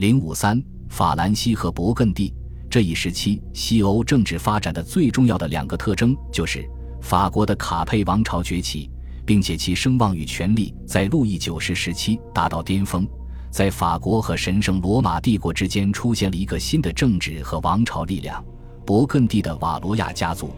[0.00, 0.58] 零五三，
[0.88, 2.32] 法兰西和勃艮第
[2.70, 6.66] 这一时期西欧政治发展的最重要的两个特征，就是
[7.02, 8.90] 法国的卡佩王朝崛起，
[9.26, 13.06] 并且其声望与权力在路易九世时期达到巅峰。
[13.50, 18.42] 在法国和神圣罗马帝国之间出现了一个新的政治和王朝力量——
[18.86, 20.50] 勃艮第的瓦罗亚家族。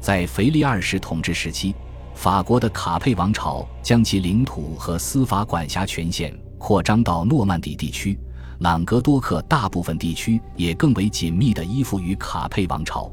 [0.00, 1.72] 在腓力二世统治时期，
[2.16, 8.18] 法国的卡佩王朝将其领土和司法管辖权限扩张到诺曼底地区，
[8.62, 13.10] 朗格多克大部分地区也更为紧密地依附于卡佩王朝。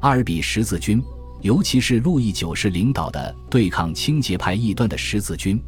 [0.00, 1.02] 阿尔比十字军，
[1.42, 5.62] 尤其是路易九世领导的对抗清洁派异端的十字军。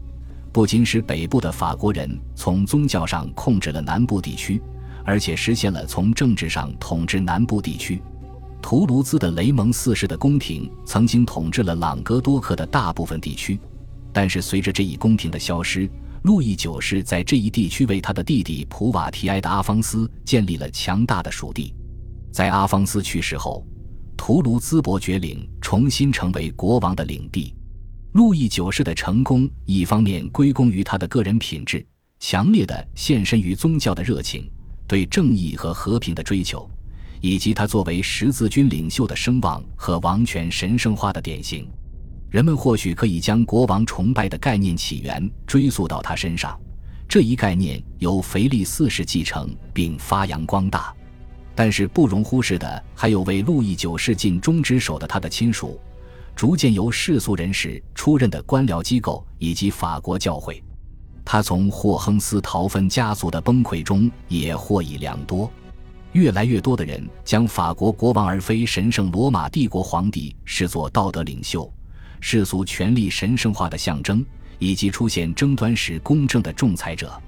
[0.50, 4.58] 不仅使北部的法国人从宗教上控制了南部地区，
[5.04, 8.00] 而且实现了从政治上统治南部地区。
[8.62, 13.60] 图卢兹的雷蒙四世的宫廷曾经统治了朗格多克的大部分地区，
[14.14, 15.86] 但是随着这一宫廷的消失，
[16.22, 21.74] 路易九世在这一地区为他的弟弟普瓦提埃的阿方斯建立了强大的属地。
[22.30, 23.66] 在阿方斯去世后，
[24.18, 27.54] 图卢兹伯爵领重新成为国王的领地。
[28.12, 31.84] 路易九世的成功，一方面归功于他的个人品质、
[32.18, 34.50] 强烈的献身于宗教的热情、
[34.86, 36.68] 对正义和和平的追求，
[37.22, 41.66] 以及他作为十字军领袖的声望和王权神圣化的典型。
[42.30, 46.58] 人们或许可以将国王崇拜的概念起源追溯到他身上，
[47.08, 50.94] 这一概念由腓力四世继承并发扬光大。
[51.56, 55.78] 但是不容忽视的还有为路易九世尽忠职守的他的亲属。
[56.36, 60.62] 逐渐由世俗人士出任的官僚机构以及法国教会，
[61.24, 65.50] 他从霍亨斯陶芬家族的崩溃中也获益良多。
[66.12, 71.70] 越来越多的人将法国国王而非神圣罗马帝国皇帝视作道德领袖、
[72.20, 74.24] 世俗权力神圣化的象征，
[74.58, 77.20] 以及出现争端时公正的仲裁者。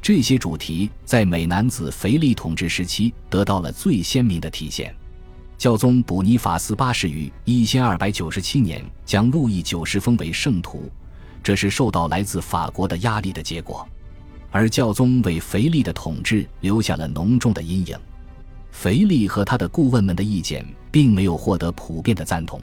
[0.00, 4.94] 这些主题在美男子腓力统治时期得到了最鲜明的体现。
[5.58, 10.88] 教宗卜尼法斯八世于一千二百九十七年将路易九世封为圣徒，
[11.42, 13.86] 这是受到来自法国的压力的结果。
[14.52, 17.98] 而教宗为腓力的统治留下了浓重的阴影。
[18.70, 22.62] 腓力和他的顾问们的意见并没有获得普遍的赞同。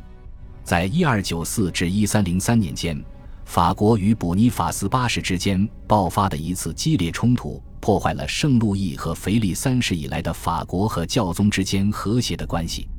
[0.66, 3.00] 在一二九四至一三零三年间，
[3.46, 7.62] 法国与补尼法斯八世之间爆发的一次激烈冲突。
[7.80, 12.90] 破坏了圣路易和腓力三世以来的法国和教宗之间和谐的关系。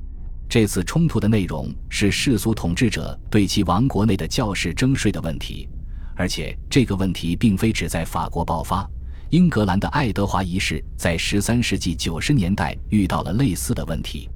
[0.49, 5.69] 这次冲突的内容是世俗统治者对其王国内的教士征税的问题，
[6.15, 8.89] 而且这个问题并非只在法国爆发。
[9.31, 14.31] 英格兰的爱德华一世在十三世纪九十年代遇到了类似的问题。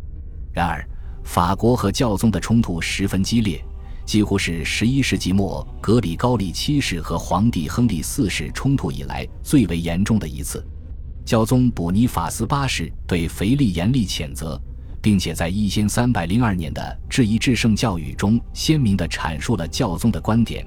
[0.52, 0.84] 然而，
[1.25, 3.62] 法国和教宗的冲突十分激烈。
[4.06, 10.66] 几乎是十一世纪末格里高利七世和皇帝亨利四世冲突以来最为严重的一次。
[11.25, 14.60] 教宗卜尼法斯八世对腓力严厉谴责，
[15.00, 20.66] 并且在一千三百零二年的质疑至圣教育中鲜明地阐述了教宗的观点。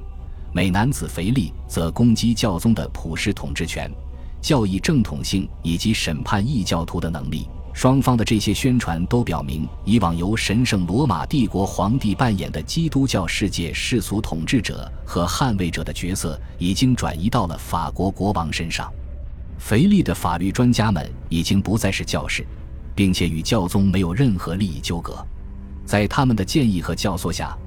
[0.54, 3.92] 美男子腓力则攻击教宗的普世统治权、
[4.40, 7.50] 教义正统性以及审判异教徒的能力。
[7.74, 18.92] 双方的这些宣传都表明，以往由神圣罗马帝国皇帝扮演的基督教世界世俗统治者和捍卫者的角色，已经转移到了法国国王身上。
[19.58, 22.46] 腓力的法律专家们已经不再是教士，
[22.96, 25.26] 并且与教宗没有任何利益纠葛。
[25.84, 27.58] 在他们的建议和教唆下，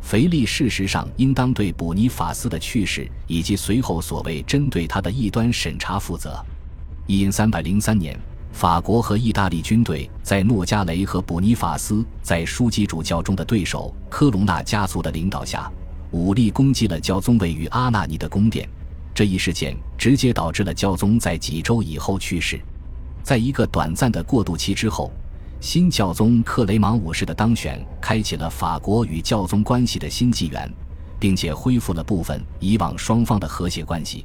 [0.00, 6.40] 腓力事实上应当对卜尼法斯的去世以及随后所谓针对他的异端审查负责。
[7.06, 8.16] 因三百零三年。
[8.56, 15.70] 法国和意大利军队在诺加雷和卜尼法斯在枢机主教中的对手科隆纳家族的领导下，
[16.10, 18.66] 武力攻击了教宗位于阿纳尼的宫殿。
[19.14, 22.58] 这一事件直接导致了教宗在几周以后去世。
[23.22, 25.12] 在一个短暂的过渡期之后，
[25.60, 30.66] 新教宗克雷芒五世的当选开启了法国与教宗关系的新纪元，
[31.20, 34.24] 并且恢复了部分以往双方的和谐关系。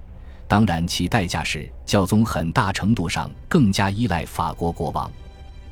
[0.51, 5.09] 当然，其代价是教宗很大程度上更加依赖法国国王。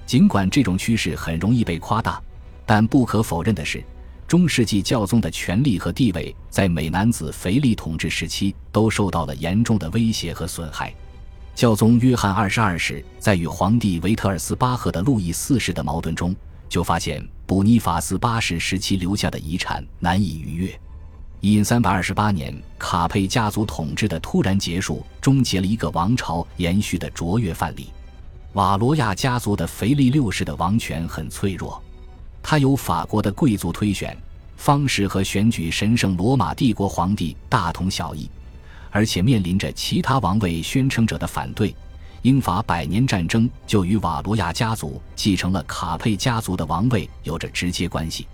[0.06, 2.18] 尽管这种趋势很容易被夸大，
[2.65, 3.83] 但不可否认的是，
[4.25, 10.94] 中世纪教宗的权力和地位在美男子腓力统治时期都受到了严重的威胁和损害。
[11.53, 16.33] 教宗约翰二十二世在与皇帝维特尔斯巴赫的路易四世的矛盾中，
[16.69, 20.80] 就发现布尼法斯八世时期留下的遗产难以逾越。
[21.41, 27.88] 因三百二十八年卡佩家族统治的突然结束，终结了一个王朝延续的卓越范例。
[28.53, 31.81] 瓦罗亚家族的腓力六世的王权很脆弱，
[32.44, 34.18] 他由法国的贵族推选，
[34.57, 38.30] 方式和选举神圣罗马帝国皇帝大同小异，
[38.91, 41.74] 而且面临着其他王位宣称者的反对，
[42.24, 48.27] 英法百年战争就与瓦罗亚家族继承了卡佩家族的王位有着直接关系。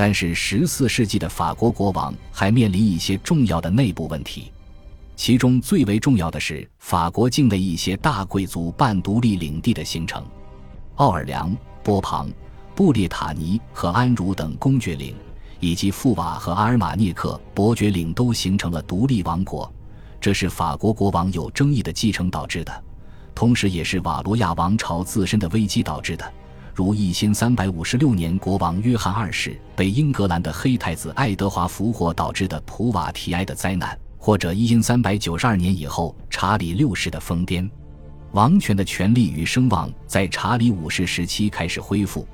[0.00, 4.52] 但是，十四世纪的法国国王还面临一些重要的内部问题，
[5.16, 10.24] 其中最为重要的是法国境内一些大贵族半独立领地的形成。
[10.94, 11.52] 奥尔良、
[11.82, 12.30] 波旁、
[12.76, 15.16] 布列塔尼和安茹等公爵领，
[15.58, 19.68] 以及富瓦和阿尔马涅克伯爵领都形成了独立王国，
[20.20, 22.84] 这是法国国王有争议的继承导致的，
[23.34, 26.32] 同时也是瓦罗亚王朝自身的危机导致的。
[26.78, 37.68] 如一千三百五十六年，国王约翰二世被英格兰的黑太子爱德华俘获导致的普瓦提埃的灾难，或者一千三百九十二年以后查理六世的疯癫，
[38.30, 42.24] 王权的权力与声望在查理五世时期开始恢复，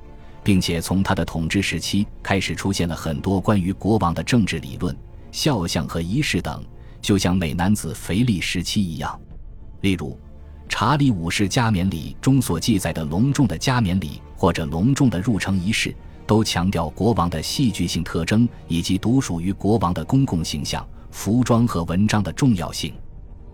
[0.43, 4.95] 并且从他的统治时期开始出现了很多关于国王的政治理论、
[5.33, 6.63] 肖像和仪式等，
[7.01, 9.19] 就像美男子腓力时期一样，
[9.81, 10.15] 例如。
[10.67, 15.97] 查理五世加冕礼中所记载的隆重的加冕礼或者隆重的入城仪式，
[16.27, 22.93] 都强调国王的戏剧性特征以及独属于国王的公共形象、服装和文章的重要性。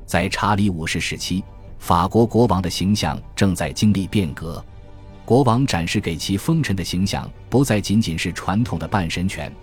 [0.04, 1.44] 在查理五世时期，
[1.78, 4.60] 法国国王的形象正在经历变革。
[5.24, 9.54] 国王展示给其封臣的形象不再仅仅是传统的半神权。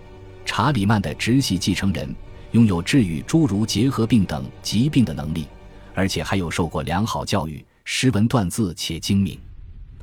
[0.46, 2.08] 查理曼的直系继承人
[2.52, 5.46] 拥有治愈诸如结核病等疾病的能力。
[5.94, 9.38] 而且还有受过良好教育、识文断字且精明，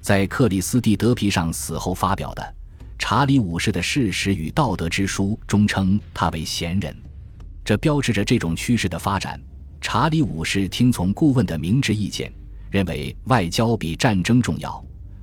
[0.06, 2.44] 在克里斯蒂德皮上死后发表的
[3.00, 6.96] 《查理五世的事实与道德之书》中称他为贤人，
[7.64, 9.42] 这标志着这种趋势的发展。
[9.82, 12.32] 查理五世听从顾问的明智意见，
[12.70, 14.80] 认为外交比战争重要。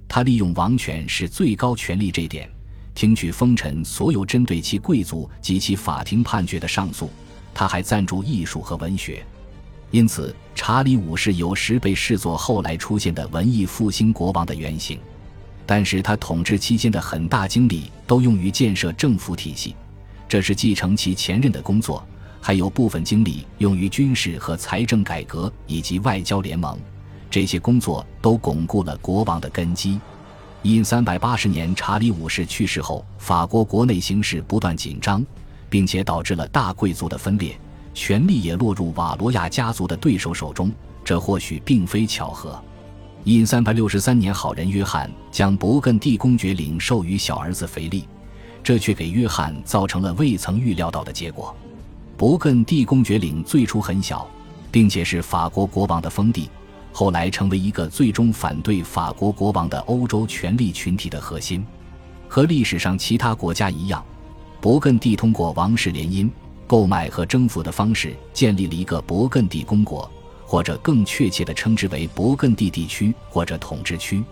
[0.09, 2.51] 他利用王权是最高权力这点，
[2.93, 7.09] 听取封臣所有针对其贵族及其法庭判决的上诉。
[7.55, 9.25] 他还赞助艺术和文学。
[9.93, 14.99] 因此，查理五世有时被视作后来出现的文艺复兴国王的原型，
[15.67, 19.77] 但是他统治期间的很大精力都用于建设政府体系，
[20.27, 22.03] 这是继承其前任的工作；
[22.41, 26.79] 还有部分精力用于军事和财政改革以及外交联盟，
[27.31, 30.01] 这些工作都巩固了国王的根基。
[30.63, 35.23] 因三百八十年查理五世去世后，法国国内形势不断紧张，
[35.69, 37.55] 并且导致了大贵族的分裂。
[37.95, 40.73] 权力也落入瓦罗亚家族的对手手中，
[41.05, 42.61] 这或许并非巧合。
[43.25, 48.09] 因三百六十三年，好人约翰将勃艮第公爵领授予小儿子腓力，
[48.65, 51.55] 这却给约翰造成了未曾预料到的结果。
[52.19, 54.27] 勃艮第公爵领最初很小，
[54.71, 56.49] 并且是法国国王的封地，
[56.93, 61.65] 后来成为一个最终反对法国国王的欧洲权力群体的核心。
[62.29, 64.05] 和历史上其他国家一样，
[64.61, 66.29] 勃艮第通过王室联姻。
[66.73, 70.11] 购买和征服的方式建立了一个勃艮第公国，
[70.43, 74.25] 或者更确切地称之为勃艮第地区或者统治区。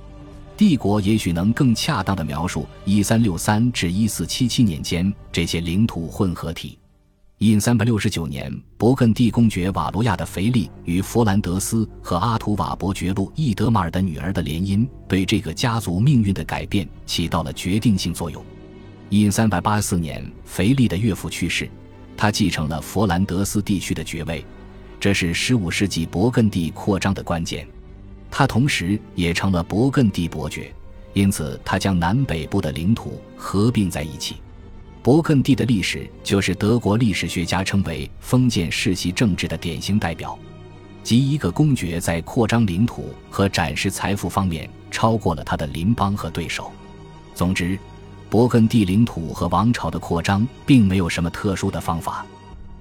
[0.56, 6.78] 帝国也许能更恰当地描述1363至1477年间这些领土混合体。
[7.36, 18.42] 因369年，勃艮第公爵瓦罗亚的腓力与弗兰德斯和阿图瓦伯爵路易德马尔的女儿的联姻，对这个家族命运的改变起到了决定性作用。
[19.10, 21.68] 因384年，腓力的岳父去世。
[22.20, 24.44] 他继承了佛兰德斯地区的爵位，
[25.00, 27.66] 这是15世纪勃艮第扩张的关键。
[28.30, 30.70] 他同时也成了勃艮第伯爵，
[31.14, 34.36] 因此他将南北部的领土合并在一起。
[35.02, 40.38] 勃艮第的历史就是德国历史学家称为封建世袭政治的典型代表，
[41.02, 46.70] 即一个公爵在扩张领土和展示财富方面超过了他的邻邦和对手。
[47.34, 47.78] 总之。
[48.30, 52.24] 勃艮第领土和王朝的扩张并没有什么特殊的方法。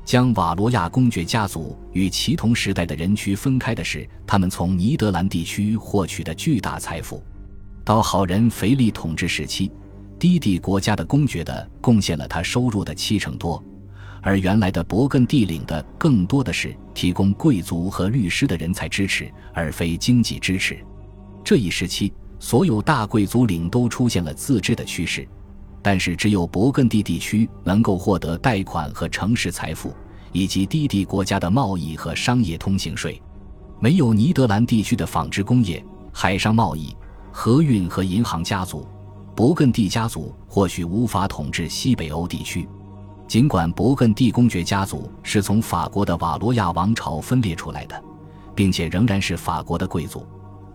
[0.06, 7.24] 将瓦罗亚公爵家族与其同时代的人区分开的是，他们从尼德兰地区获取的巨大财富。
[7.84, 9.72] 到好人腓力统治时期，
[10.20, 13.64] 低地国家的公爵的贡献了他收入的七成多，
[14.22, 20.78] 而原来的勃艮第领的更多的是提供贵族和律师的人才支持，而非经济支持。
[21.44, 25.28] 这一时期，所有大贵族领都出现了自治的趋势。
[25.82, 29.94] 但是，只有勃艮第地区能够获得贷款和城市财富，
[30.32, 33.22] 以及低地国家的贸易和商业通行税。
[33.80, 36.94] 没有尼德兰地区的纺织工业、海上贸易、
[37.32, 38.86] 河运和银行家族，
[39.34, 42.68] 勃艮第家族或许无法统治西北欧地区。
[43.26, 48.04] 尽管勃艮第公爵家族是从法国的瓦罗亚王朝分裂出来的，
[48.54, 50.28] 并且仍然是法国的贵族，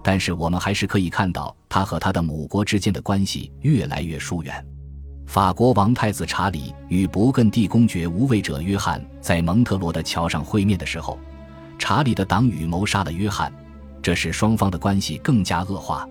[0.03, 4.65] 但是我们还是可以看到他和他的母国之间的关系越来越疏远。
[5.27, 11.19] 法国王太子查理与勃艮第公爵无畏者约翰在蒙特罗的桥上会面的时候，
[11.79, 13.53] 查理的党羽谋杀了约翰，
[14.01, 16.09] 这使双方的关系更加恶化。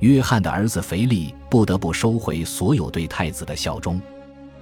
[0.00, 4.00] 约翰的儿子腓力不得不收回所有对太子的效忠。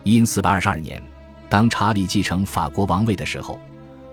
[0.03, 1.03] 因四百二十二年，
[1.49, 3.59] 当查理继承法国王位的时候，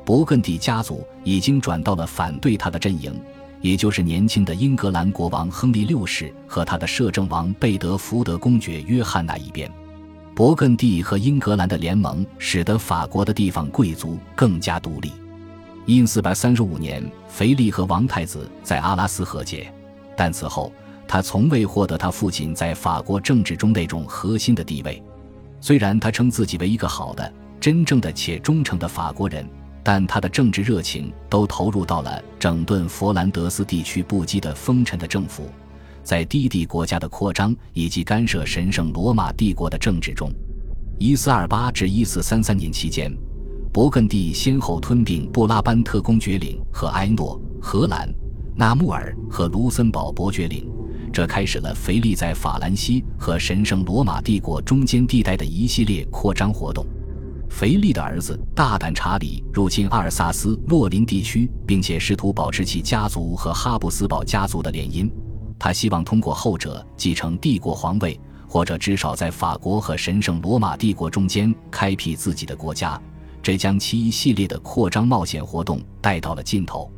[0.06, 3.20] 勃艮第家族已经转到了反对他的阵营，
[3.62, 9.72] 也就是年轻的英格兰国王亨利六世和他的摄政王贝德福德公爵约翰那一边。
[10.36, 15.12] 勃艮第和英格兰的联盟使得法国的地方贵族更加独立。
[15.86, 19.72] 因四百三十五年，腓力和王太子在阿拉斯和解，
[20.16, 20.72] 但此后
[21.08, 25.02] 他从未获得他父亲在法国政治中那种核心的地位。
[25.60, 29.48] 虽然他称自己为一个好的、真正的且忠诚的法国人，
[29.84, 35.50] 但他的政治热情都投入到了整顿佛兰德斯地区不羁的风尘的政府，
[36.04, 40.32] 在低地国家的扩张以及干涉神圣罗马帝国的政治中。
[41.00, 43.12] 一四二八至一四三三年期间，
[43.74, 48.08] 勃艮第先后吞并布拉班特公爵领和埃诺、荷兰、
[48.56, 50.70] 纳穆尔和卢森堡伯爵领。
[51.12, 56.86] 这开始了腓力在法兰西和神圣罗马帝国中间地带的一系列扩张活动。
[57.52, 65.12] 腓力的儿子大胆查理入侵阿尔萨斯、洛林地区，并且试图保持其家族和哈布斯堡家族的联姻。
[65.60, 73.00] 他希望通过后者继承帝国皇位，或者至少在法国和神圣罗马帝国中间开辟自己的国家。
[73.44, 76.90] 这将其一系列的扩张冒险活动带到了尽头。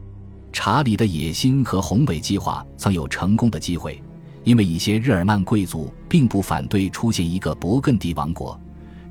[0.53, 4.01] 查理的野心和宏伟计划曾有成功的机会，
[4.45, 8.57] 因为一些日耳曼贵族并不反对出现一个勃艮第王国，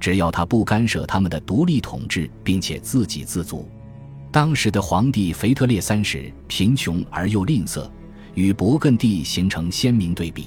[0.03, 3.69] 只要他不干涉他们的独立统治，并且自给自足。
[4.33, 7.89] 当时的皇帝腓特烈三世贫穷而又吝啬，
[8.35, 10.47] 与勃艮第形成鲜明对比。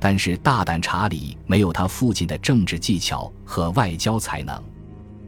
[0.00, 4.58] 但是大胆查理没有他父亲的政治技巧和外交才能，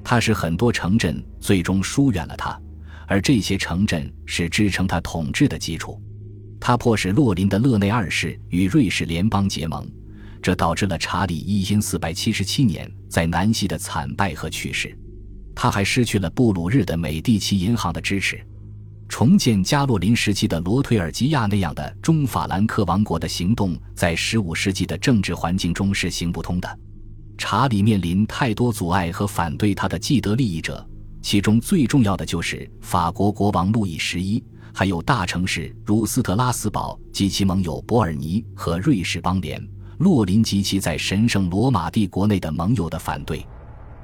[0.02, 2.58] 他使很多城镇最终疏远了他。
[3.06, 6.00] 而这些城镇是支撑他统治的基础。
[6.58, 9.86] 他迫使洛林的勒内二世与瑞士联邦结盟，
[10.42, 14.96] 这导致了查理一因四百七十七年在南希的惨败和去世。
[15.54, 18.40] 他还失去了布鲁日的美第奇银行的支持。
[19.08, 26.78] 重建加洛林时期的罗推尔吉亚那样的中法兰克王国的行动，在十五世纪的政治环境中是行不通的。
[27.36, 30.86] 查理面临太多阻碍和反对他的既得利益者。
[31.20, 34.42] 其中最重要的就是法国国王路易十一，
[34.72, 39.62] 还有大城市如斯特拉斯堡及其盟友伯尔尼和瑞士邦联、
[40.00, 43.44] 洛林及其在神圣罗马帝国内的盟友的反对。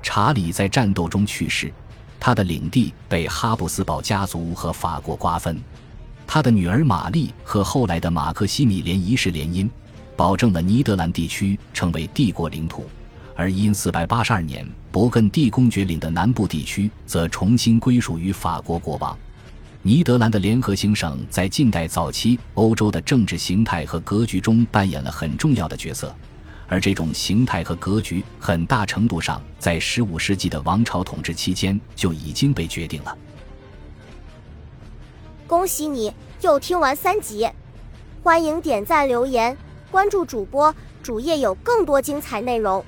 [0.03, 1.73] 查理在战斗中去世，
[2.21, 5.59] 他的领地被哈布斯堡家族和法国瓜分。
[6.27, 9.67] 他的女儿玛丽和后来的马克西米连一世联姻，
[10.15, 12.85] 保证了尼德兰地区成为帝国领土。
[13.35, 19.17] 而因四百八十二年，勃艮第公爵领的南部地区则重新归属于法国国王。
[19.87, 26.13] 尼德兰的联合行省在近代早期欧洲的政治形态和格局中扮演了很重要的角色，
[26.67, 33.17] 而这种形态和格局很大程度上在十五世纪的王朝统治期间就已经被决定了。
[35.47, 37.49] 恭喜你又听完三集，
[38.25, 39.57] 欢迎点赞、留言、
[39.93, 42.85] 关注主播，主页有更多精彩内容。